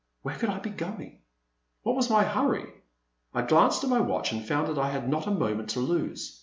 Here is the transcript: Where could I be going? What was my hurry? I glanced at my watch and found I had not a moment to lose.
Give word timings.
Where 0.23 0.35
could 0.35 0.49
I 0.49 0.57
be 0.57 0.71
going? 0.71 1.19
What 1.83 1.95
was 1.95 2.09
my 2.09 2.23
hurry? 2.23 2.65
I 3.35 3.43
glanced 3.43 3.83
at 3.83 3.89
my 3.91 3.99
watch 3.99 4.31
and 4.31 4.43
found 4.43 4.79
I 4.79 4.89
had 4.89 5.07
not 5.07 5.27
a 5.27 5.31
moment 5.31 5.69
to 5.71 5.79
lose. 5.79 6.39